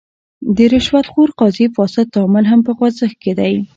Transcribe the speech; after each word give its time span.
د 0.55 0.57
رشوت 0.73 1.05
خور 1.13 1.29
قاضي 1.39 1.65
فاسد 1.75 2.05
تعامل 2.15 2.45
هم 2.51 2.59
په 2.67 2.71
خوځښت 2.77 3.17
کې 3.23 3.31
دی. 3.39 3.55